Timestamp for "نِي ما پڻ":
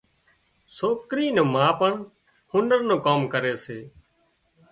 1.35-1.91